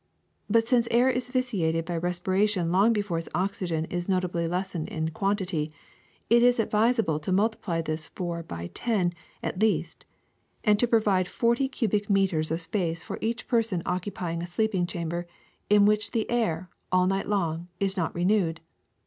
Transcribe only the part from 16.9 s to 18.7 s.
all night long, is not renewed.